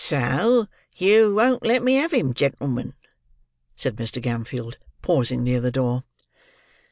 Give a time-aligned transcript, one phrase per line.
[0.03, 2.95] "So you won't let me have him, gen'l'men?"
[3.75, 4.19] said Mr.
[4.19, 6.01] Gamfield, pausing near the door.